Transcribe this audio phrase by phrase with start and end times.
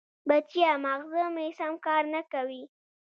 [0.27, 0.71] بچیه!
[0.83, 2.63] ماغزه مې سم کار نه کوي.